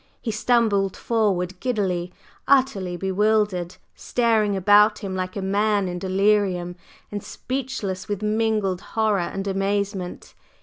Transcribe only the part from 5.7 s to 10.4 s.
in delirium, and speechless with mingled horror and amazement.